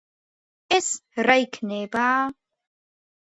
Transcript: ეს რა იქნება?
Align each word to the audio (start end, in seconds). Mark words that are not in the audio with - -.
ეს 0.77 0.87
რა 1.27 1.35
იქნება? 1.43 2.05